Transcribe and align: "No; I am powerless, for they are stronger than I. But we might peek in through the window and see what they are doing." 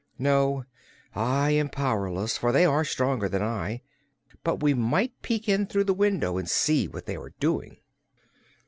"No; 0.17 0.65
I 1.13 1.51
am 1.51 1.69
powerless, 1.69 2.35
for 2.35 2.51
they 2.51 2.65
are 2.65 2.83
stronger 2.83 3.29
than 3.29 3.43
I. 3.43 3.81
But 4.43 4.63
we 4.63 4.73
might 4.73 5.21
peek 5.21 5.47
in 5.47 5.67
through 5.67 5.83
the 5.83 5.93
window 5.93 6.39
and 6.39 6.49
see 6.49 6.87
what 6.87 7.05
they 7.05 7.17
are 7.17 7.33
doing." 7.39 7.77